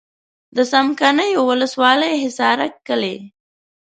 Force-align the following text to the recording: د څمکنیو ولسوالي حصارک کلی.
د 0.55 0.57
څمکنیو 0.71 1.41
ولسوالي 1.49 2.11
حصارک 2.23 2.73
کلی. 2.87 3.15